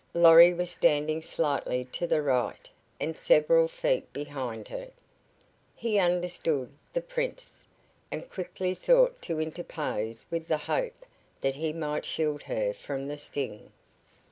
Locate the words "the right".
2.07-2.67